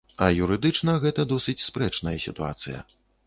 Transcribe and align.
А 0.27 0.27
юрыдычна 0.43 0.95
гэта 1.03 1.25
досыць 1.33 1.63
спрэчная 1.67 2.17
сітуацыя. 2.27 2.83